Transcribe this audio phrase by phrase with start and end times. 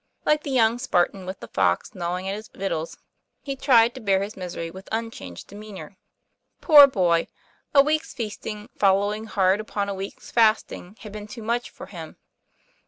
[0.25, 2.97] Like the young Spartan with the fox gnawing at his vitals,
[3.43, 5.95] he tried to bear his misery with unchanged demeanor.
[6.59, 7.27] Poor boy!
[7.75, 12.17] a week's feasting following hard upon a week's fasting had been too much for him.